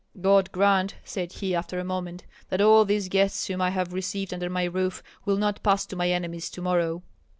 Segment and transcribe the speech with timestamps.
[0.19, 4.33] "God grant," said he, after a moment, "that all these guests whom I have received
[4.33, 7.03] under my roof will not pass to my enemies to morrow."